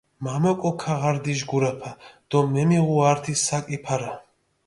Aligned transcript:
მა 0.25 0.33
მოკო 0.43 0.69
ქაღარდიში 0.83 1.45
გურაფა 1.51 1.91
დო 2.29 2.39
მემიღუ 2.53 2.95
ართი 3.11 3.33
საკი 3.45 3.77
ფარა. 3.85 4.11